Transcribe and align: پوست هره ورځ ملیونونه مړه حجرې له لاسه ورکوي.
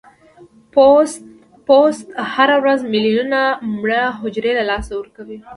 پوست 1.67 2.05
هره 2.33 2.55
ورځ 2.63 2.79
ملیونونه 2.93 3.41
مړه 3.79 4.03
حجرې 4.19 4.51
له 4.59 4.63
لاسه 4.69 4.91
ورکوي. 4.95 5.37